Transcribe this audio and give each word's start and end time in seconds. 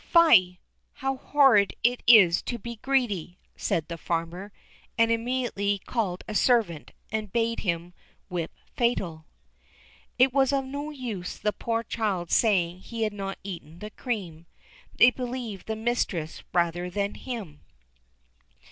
"Fie! 0.11 0.59
how 0.93 1.15
horrid 1.15 1.75
it 1.83 2.01
is 2.07 2.41
to 2.41 2.57
be 2.57 2.77
greedy," 2.77 3.37
said 3.55 3.87
the 3.87 3.99
farmer; 3.99 4.51
and 4.97 5.11
immediately 5.11 5.77
called 5.85 6.23
a 6.27 6.33
servant, 6.33 6.89
and 7.11 7.31
bade 7.31 7.59
him 7.59 7.93
whip 8.27 8.51
Fatal. 8.75 9.25
It 10.17 10.33
was 10.33 10.51
of 10.51 10.65
no 10.65 10.89
use 10.89 11.37
the 11.37 11.53
poor 11.53 11.83
child 11.83 12.31
saying 12.31 12.79
he 12.79 13.03
had 13.03 13.13
not 13.13 13.37
eaten 13.43 13.77
the 13.77 13.91
cream; 13.91 14.47
they 14.95 15.11
believed 15.11 15.67
the 15.67 15.75
mistress 15.75 16.41
rather 16.51 16.89
than 16.89 17.13
him. 17.13 17.61